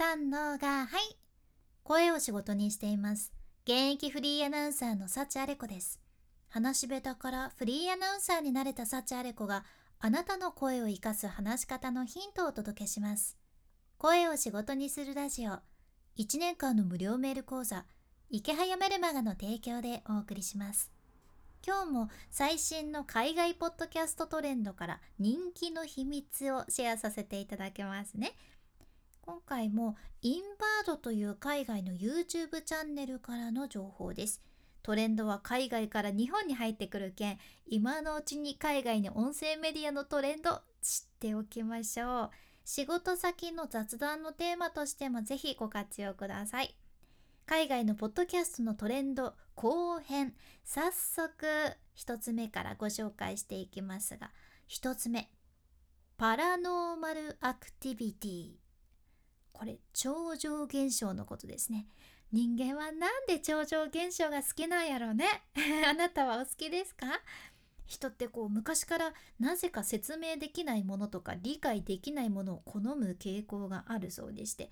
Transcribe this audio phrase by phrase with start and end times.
[0.00, 1.16] 三のがはい。
[1.82, 3.32] 声を仕事にしています。
[3.64, 5.98] 現役フリーアナウンサーの幸あれ子です。
[6.48, 9.64] 話し下手からフリーアナウンサーになれた幸あれ子が
[9.98, 13.36] あなたの声を生かす話し方のヒントをお届けします。
[13.96, 15.58] 声を仕事にするラジオ。
[16.16, 17.84] 1年間の無料メール講座。
[18.30, 20.92] 池早メルマガの提供でお送りします。
[21.66, 28.36] 今日も最新の海外ポッドキャストトレンドから人気の秘密をシェアさせていただきますね。
[29.28, 34.40] 今回もインバードという海外の YouTube チャンネルからの情報です。
[34.82, 37.38] トレンドは海外から日本に入ってくる件。
[37.66, 42.30] 今のうちに海外の音声メディアのトレンド知っておきましょう。
[42.64, 46.74] 仕事先の雑談のテーマとしてもぜひご活用ください。
[47.44, 50.32] 海外のポッドキャストのトレンド後編。
[50.64, 51.44] 早速
[51.98, 54.30] 1つ目からご紹介していきますが
[54.70, 55.30] 1つ目。
[56.16, 58.67] パラノーマルアクティビティ。
[59.58, 61.86] これ超常現象のことですね。
[62.30, 65.26] 人間はなんで超常現象が好きなんやろうね。
[65.88, 67.06] あなたはお好きですか？
[67.86, 74.70] 人ってこう昔からなぜか説明できないものとか理解できないものを好む傾向があるそうでして。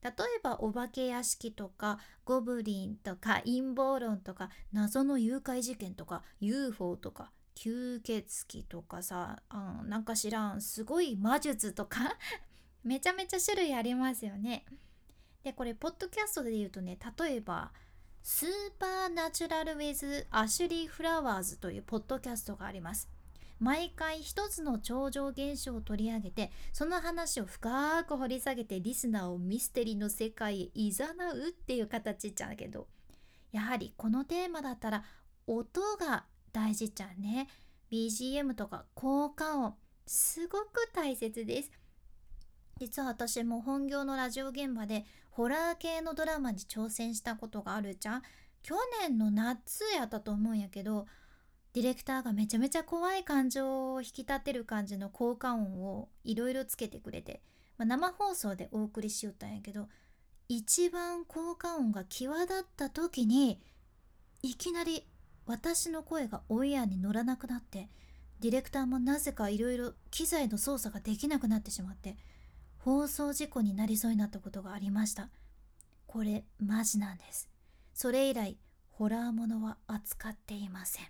[0.00, 12.16] 例えばお化け屋敷とかゴブリンとか陰謀論とか謎の誘拐事件とか UFO とか吸血鬼とかさ、うん、なんか知らんすごい魔術とか
[12.84, 14.64] めちゃめちゃ種類ありますよね。
[15.42, 17.72] でこれポッドキャストで言うとね例えば
[18.22, 23.08] 「Supernatural with Ashley Flowers」というポッドキャストがあります。
[23.60, 30.92] 毎回一つの超常現象を取り上げてその話を深く掘り下げてリスナーをミステリーの世界へ誘
[31.34, 32.86] うっていう形じゃんけど
[33.50, 35.04] やはりこのテーマだったら
[35.46, 37.48] 音が大事じゃんね
[37.90, 39.74] BGM とか効果音
[40.06, 41.72] すごく大切です
[42.78, 48.22] 実は私も本業のラジオ現場でホラー系のドラマに挑戦したことがあるじゃん。
[48.62, 51.06] 去年の夏やったと思うんやけど
[51.72, 57.40] ディレクターがめちゃめちゃ怖い感情を引き立てる感じの効果音をいろいろつけてくれて、
[57.76, 59.88] まあ、生放送でお送りしよったんやけど
[60.48, 63.60] 一番効果音が際立った時に
[64.42, 65.04] いきなり
[65.46, 67.88] 私の声がオンエアに乗らなくなって
[68.40, 72.16] ディレクターもなぜかいろいろ機材の操作ができなくなってしまって
[72.88, 75.28] 放送事故になりそうになったことがありました。
[76.06, 77.50] これマジなんです。
[77.92, 78.56] それ以来
[78.88, 81.04] ホラーものは扱っていません。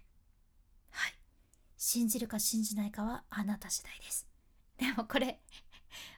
[0.90, 1.14] はい。
[1.76, 4.26] 信じるか信じないかはあなた次第です。
[4.76, 5.38] でもこれ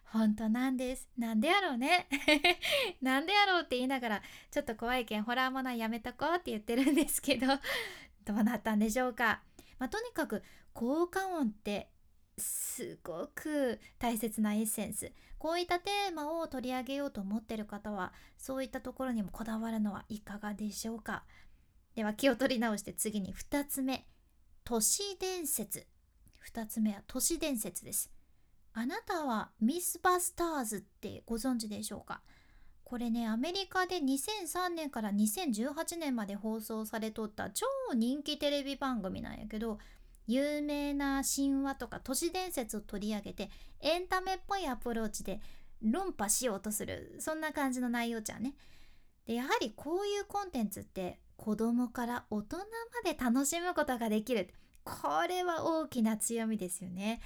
[0.05, 1.11] 本当なんです。
[1.19, 2.09] なんでやろうね。
[3.03, 7.49] なんでやろうって言いながらちょっと怖いけんホラーものはやめとこうって言ってるんですけど
[8.25, 9.43] どうなったんでしょうか。
[9.79, 10.43] まあ、とにかく
[10.73, 11.91] 効果音って
[12.39, 15.13] すごく大切なエッセンス。
[15.41, 21.25] こういったテーマを取り上げようと思ってる方はそういったところにもこだわるのはいかがでしょうか。
[21.97, 24.07] では気を取り直して次に2つ目。
[24.65, 25.87] 都市伝説。
[26.53, 28.11] 2つ目は都市伝説です。
[28.75, 32.21] あなたはミスバスターズってご存知でしょうか？
[32.85, 39.79] これねアメリカで2003年から2018年まで放送されとった超人気テレビ番組なんやけど
[40.31, 45.41] 有名な神話とか都市伝説を取り上げてエンタメっぽいアプローチで
[45.83, 48.55] 論破しようとするそんな感じの内容じゃんね。
[49.27, 52.65] でやはりこういうコンテンツって子供から大人ま
[53.05, 54.51] で楽しむことができる
[54.85, 54.99] こ
[55.29, 57.21] れは大きな強みですよね。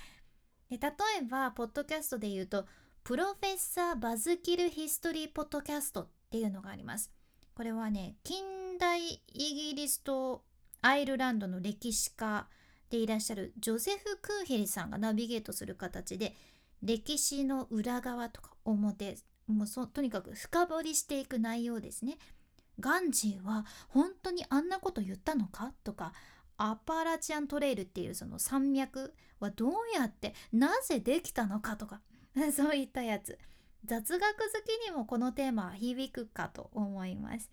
[0.71, 2.65] で例えばポッドキャストで言うと
[3.03, 7.10] プロフェッサー・バズキル・ヒストリー・ポッドキャストっていうのがあります。
[7.54, 10.42] これはね近代イギリスと
[10.81, 12.48] アイルランドの歴史家
[12.94, 16.34] でいらっしゃるジョセフ・クーヘリさんがナビゲートする形で
[16.81, 19.16] 歴史の裏側とか表
[19.49, 22.16] もうそとにかく深掘りしていく内容ですね。
[22.81, 26.12] ガンジーは本当にあんなこと言ったのかとか
[26.56, 32.00] アパラチアントレイルっていうその山脈はどうやってなぜできたのかとか
[32.56, 33.38] そういったやつ
[33.84, 37.48] 雑学好きにもこのテーマは響くかと思います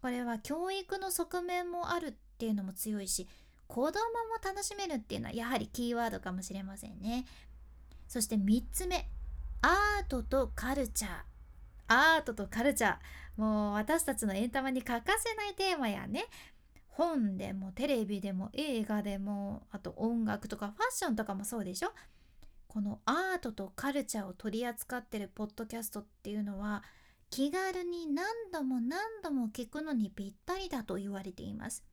[0.00, 3.28] これは教育の側面もあるっていうのも強いし
[3.66, 4.00] 子供も
[4.42, 7.24] 楽しめるっていうのはやはりキーワードかもしれませんね。
[8.06, 9.08] そして3つ目
[9.62, 11.10] アートとカルチャー。
[11.88, 12.96] アートとカルチャー。
[13.36, 16.26] もう私たちのエンタメに欠かせないテーマやね。
[16.88, 21.92] 本でもテレビでも映画でもあと音楽とかファッションとかもそうでしょ。
[22.68, 26.82] このアートとカルチャーを取り扱ってるポッドキャストっていうのは
[27.30, 31.84] 気軽に何度も何度も聞くのにぴったりだと言われています。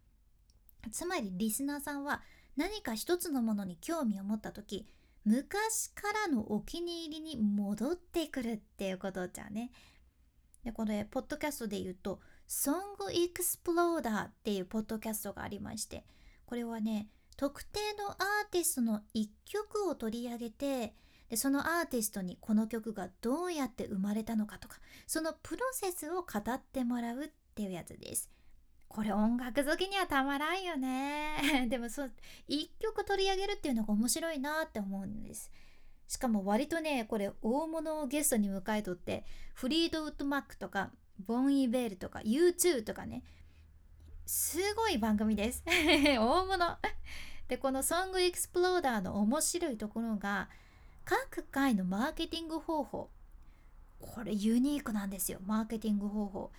[0.89, 2.22] つまりリスナーさんは
[2.57, 4.88] 何か一つのものに興味を持った時
[5.24, 9.72] 昔からのお気に入りに戻ってくるっていうことじゃね
[10.63, 12.74] でこれポッドキャストで言うと「Song
[13.12, 16.06] Exploder」っていうポッドキャストがありまして
[16.45, 20.95] これはね特定のアーティストの1曲を取り上げて
[21.30, 28.30] でそのアーティストにこの曲がどうやって生まれたのかとかそのプロセスを語ってもらうっていうやつです。
[28.92, 31.66] これ音楽好きにはたまらんよね。
[31.72, 32.12] でもそう
[32.50, 35.50] 1曲取り上げるっていうのが面白いなって思うんです。
[36.10, 39.24] しかも割とねこれ大物をゲストに迎えとって
[39.54, 40.92] フリードウッドマックとか
[41.26, 43.24] ボン・イベールとか U2 とかね
[44.26, 45.64] すごい番組です
[46.20, 46.78] 大物
[47.48, 50.50] でこのソングエクスプローダーの面白いところが
[51.06, 53.10] 各回のマーケティング方法
[54.02, 56.52] これユニークなんですよマーケティング方法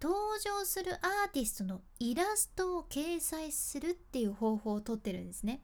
[0.00, 5.60] 登場するアーティストのイラストを掲載するっていう方法をとってるんですね。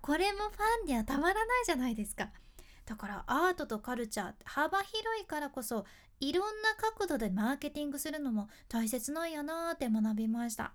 [0.00, 2.30] これもファンにはたまらないじゃないですか。
[2.86, 5.84] だからアートとカルチャー幅広いからこそ
[6.20, 10.72] いろんな角度でマーケティングするのも大切なんやなって学びました。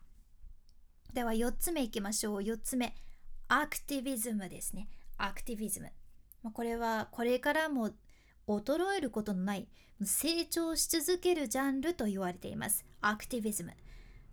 [1.13, 2.38] では4つ目いきましょう。
[2.39, 2.95] 4つ目。
[3.47, 4.88] アクティビズムですね。
[5.18, 5.92] アクティビズム。
[6.54, 7.92] これはこれからも
[8.47, 9.67] 衰えることのない
[10.03, 12.85] 成長し続けるジャンルと言われています。
[13.01, 13.71] アクティビズム。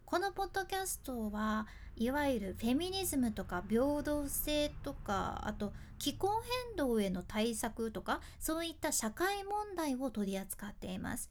[0.04, 1.66] このポッドキャストは
[1.96, 6.28] いわゆるフェミニズムとか平等性とかあと気候
[6.68, 11.30] 変動への対策とかそういった社会問題を取り扱っています。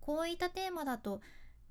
[0.00, 1.20] こういったテーマだと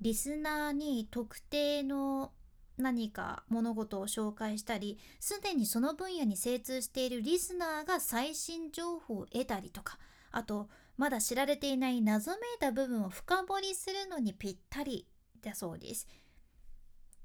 [0.01, 2.31] リスナーに特定の
[2.77, 9.99] 何か物事を紹介したりすでにその分野に精通しているリスナーが最新情報を得たりとか
[10.33, 15.07] あとまだ知られていない謎めいた部分を深掘りするのにぴったり
[15.41, 16.07] だそうです。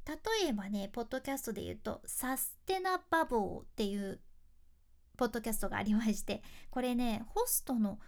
[0.07, 4.21] 例えばねポッドキャストで言うとサステナバボーっていう
[5.17, 7.99] ポッドキャストがありましてこれねホストの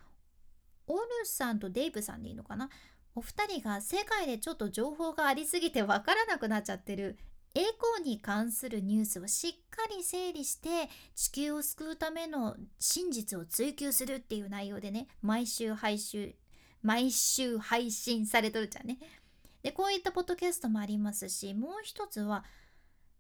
[0.87, 2.71] オルさんとデイブさんでいいのかな？
[3.15, 7.19] お二人が世界でちょっと情報がありすぎてわからなくなっちゃってる
[7.55, 16.35] エコに関するニュースをしっかり整理して地球を救うための真実を追求するっていう内容でね毎週配信
[16.83, 18.99] 毎週配信されとるじゃんね。
[19.63, 22.45] でこういったポッドキャストもありますしもう一つは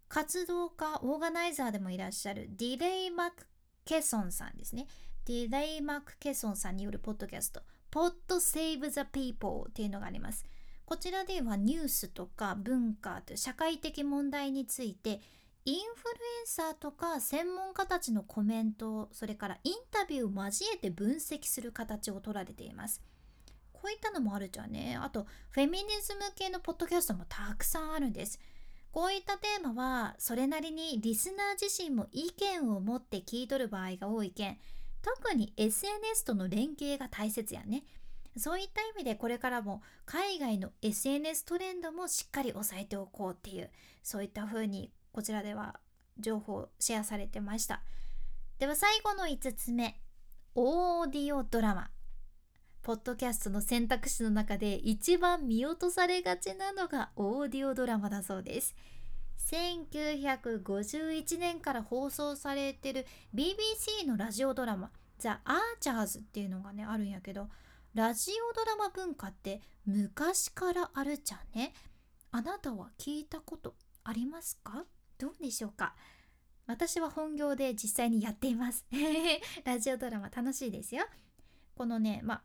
[0.08, 3.46] 活動家オーガナイザーでもいらっしゃるディレイ・マク・
[3.84, 4.86] ケソンさんですね。
[5.26, 10.44] ディレイ・マク・ケソンさんによるポッドキャスト「ポッド・セーブ・ザ・ピーポー」っていうのがあります。
[10.90, 15.20] こちらではニュースとか文化と社会的問題について
[15.64, 16.10] インフル
[16.40, 23.00] エンサーとか専門家たちのコメントそれからインタビューを交えて分析する形を取られています
[23.72, 24.98] こういったのもあるじゃんね。
[25.00, 28.38] あと、フェミニズム系のポッドキャストもたくさんあるんです。
[28.92, 34.58] こういったテーマは、それなりにリスナー自身も意見を持って聞いとる場合が多いけん、
[35.00, 37.84] 特に SNS との連携が大切やね。
[38.40, 43.70] そういった意味でこれからも海外の SNS トレンドもしっかり押さえておこうっていう、
[44.02, 45.78] そういった風にこちらでは
[46.18, 47.82] 情報シェアされてました。
[48.58, 50.00] では最後の5つ目、
[50.54, 51.90] オーディオドラマ。
[52.82, 58.74] ポッドキャストの選択肢の中で一番見落とされがちなのがオーディオドラマだそうです。
[59.50, 67.48] 1951年から放送されてる BBC のラジオドラマ「ザ・アーチャーズ」っていうのがねあるんやけど
[67.94, 71.74] ラジオドラマ文化って昔からあるじゃんね。
[72.30, 74.84] あなたは聞いたことありますか？
[75.18, 75.94] どうでしょうか？
[76.66, 78.86] 私は本業で実際にやっています。
[79.64, 81.04] ラジオドラマ楽しいですよ。
[81.74, 82.42] このね、まあ、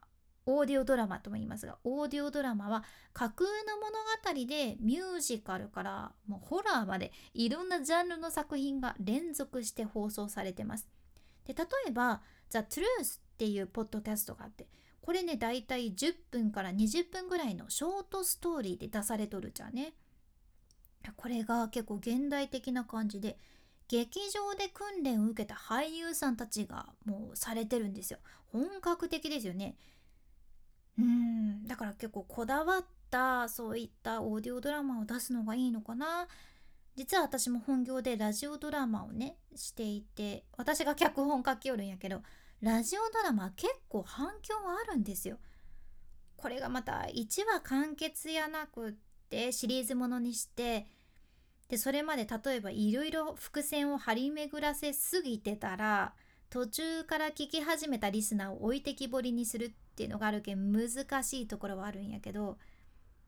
[0.48, 2.84] オーディオドラマとも言いますがオーディオドラマは
[3.14, 10.88] 架空の物語でミュージカルからもうホラーまでいろんなジャンルの作品が連続して放送されてます。
[11.46, 14.68] で例えば「The Truth」っていうポッドキャストがあって
[15.06, 19.94] これねだいたい10分から20分ぐらいのショートストーリーで出されとるじゃんね。
[21.16, 23.38] これが結構現代的な感じで
[23.88, 28.18] 劇場で訓練を受けた俳優さんたちがもうされてるんですよ。
[28.48, 29.76] 本格的ですよね。
[30.98, 36.28] うんだから結構こだわったそういったオーディオドラマを出すのがいいのかな
[36.96, 42.24] 実は私も本業でラジオドラマをねしていて私が脚本書きよるんやけど
[42.62, 45.38] ラジオドラマ結構反響はあるんですよ。
[46.38, 48.94] これがまた1話完結やなくっ
[49.30, 50.86] てシリーズものにして
[51.70, 56.14] でそれまで例えばいろいろ伏線を張り巡らせすぎてたら
[56.50, 60.90] 途中から聞き始めたリスナーを置いてきぼりにするっていうのがあるけん難
[61.24, 62.58] しいところはあるんやけど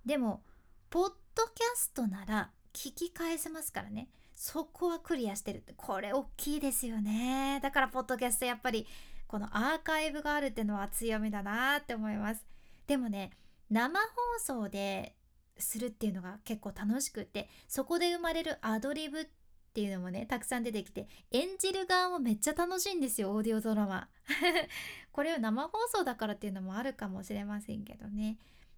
[0.06, 0.44] でも
[0.90, 8.86] ポッドキャストなら聞き返せますからねそこはクリアしてるってこれ大きいですよねだからポッドキャストやっぱり
[9.28, 12.46] このアーカイブがあるっていうのは強みだなって思います。
[12.88, 13.32] でもね
[13.70, 14.06] 生放
[14.40, 15.16] 送で
[15.58, 19.28] するっていうのが結構楽しくってそこで生まれるアドリブっ
[19.74, 24.08] ていうのもねたくさん出てきて演じる側もめっちゃ楽しいんですよオーディオドラマ。
[25.12, 28.38] これを生放送だからっていうのもあるかもしれませんけどね、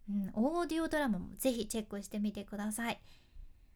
[0.09, 2.99] うん、オーディオドラマもぜひチェックしてみてください。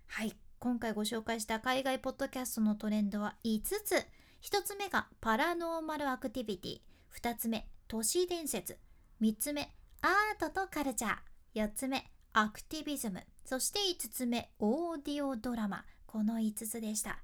[0.08, 4.06] はい今回ご紹介した海外ポッドキャストのトレンドは5つ。
[4.44, 6.82] 1つ目がパラノーマルアクティビティ。
[7.18, 8.78] 2つ目都市伝説。
[9.22, 9.72] 3つ目
[10.02, 11.66] アートとカルチャー。
[11.66, 13.24] 4つ目アクティビズム。
[13.46, 15.86] そして5つ目オーディオドラマ。
[16.06, 17.20] この5つでした。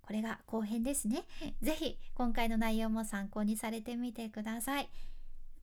[0.00, 1.24] これが後編ですね。
[1.60, 4.88] 是非今回の内容も参考にされてみてください。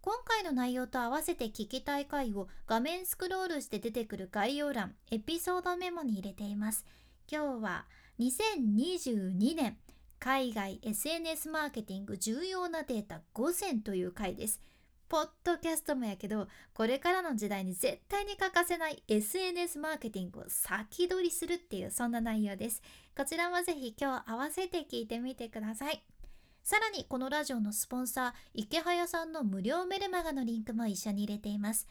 [0.02, 6.86] 今回の内容と合わせて聞きたい回を画面スクロールして出てくる概要欄エピソードメモに入れています。
[7.28, 7.86] 今日は
[8.20, 9.78] 2022年
[10.24, 14.62] 海外 SNS マーケティング重要なデータ5選という回です。
[15.10, 22.84] ポッドキャストもやけどこれからの時代に絶対に欠かせない SNS マーケティングを先取りするっていうそんな内容です。
[23.18, 26.04] こちらもぜひ今日合わせて聞いてみてください。
[26.62, 31.88] さらにこのラジオのスポンサー池早さんの無料メルマガのリンクも一緒に入れています。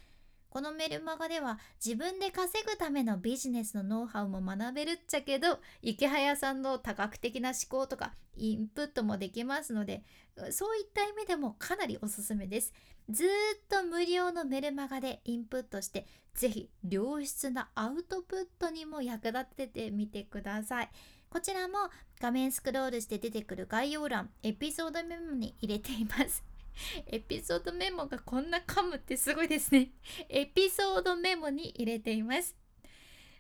[0.51, 10.03] このメルマガでは自分で稼ぐためのビジネスのノウハウも学べるっちゃけど池早さんの多角的な思考とかインプットもできますので
[10.51, 12.73] そういった意味でもかなりおすすめです。
[13.09, 13.29] ずっ
[13.69, 20.91] と無料のメルマガでインプットして是非良質なアウトプットにも役立ててみてください。
[21.29, 21.75] こちらも
[22.21, 26.50] 画面スクロールして出てくる概要欄エピソードメモに入れています。
[27.07, 29.91] エピソードメモがこんな噛むってすごいですね。
[30.29, 32.57] エピソードメモに入れています。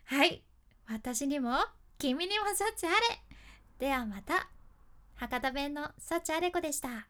[0.04, 0.42] はい。
[0.86, 1.56] 私にも、
[1.98, 2.96] 君にも幸あれ。
[3.78, 4.50] ではまた。
[5.14, 7.08] 博多弁の幸あれ子でした。